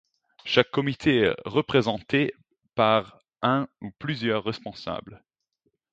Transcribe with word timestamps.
Chaque 0.45 0.71
comité 0.71 1.17
est 1.25 1.35
représenté 1.45 2.33
par 2.73 3.19
un 3.43 3.67
ou 3.81 3.91
plusieurs 3.99 4.43
responsables. 4.43 5.23